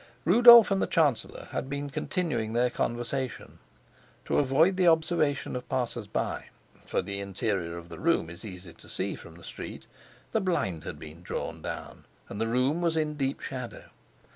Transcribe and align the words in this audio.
Rudolf 0.25 0.71
and 0.71 0.81
the 0.81 0.87
chancellor 0.87 1.47
had 1.51 1.69
been 1.69 1.91
continuing 1.91 2.53
their 2.53 2.71
conversation. 2.71 3.59
To 4.25 4.39
avoid 4.39 4.75
the 4.75 4.87
observations 4.87 5.55
of 5.55 5.69
passers 5.69 6.07
by 6.07 6.45
(for 6.87 7.03
the 7.03 7.19
interior 7.19 7.77
of 7.77 7.89
the 7.89 7.99
room 7.99 8.27
is 8.27 8.43
easy 8.43 8.73
to 8.73 8.89
see 8.89 9.13
from 9.13 9.35
the 9.35 9.43
street), 9.43 9.85
the 10.31 10.41
blind 10.41 10.85
had 10.85 10.97
been 10.97 11.21
drawn 11.21 11.61
down, 11.61 12.05
and 12.29 12.41
the 12.41 12.47
room 12.47 12.81
was 12.81 12.97
in 12.97 13.13
deep 13.13 13.41
shadow. 13.41 13.91